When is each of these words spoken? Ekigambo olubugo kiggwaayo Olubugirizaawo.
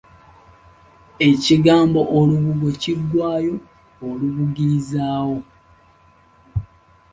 Ekigambo 1.29 2.01
olubugo 2.17 2.67
kiggwaayo 2.81 3.55
Olubugirizaawo. 4.07 5.37